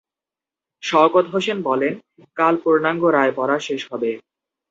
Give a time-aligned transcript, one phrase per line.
[0.83, 1.93] শওকত হোসেন বলেন,
[2.37, 4.11] কাল পূর্ণাঙ্গ রায় পড়া শেষ হবে।